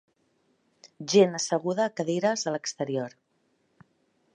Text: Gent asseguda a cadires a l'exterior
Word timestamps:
Gent 1.13 1.37
asseguda 1.41 1.85
a 1.87 1.93
cadires 2.01 2.45
a 2.45 2.55
l'exterior 2.57 3.19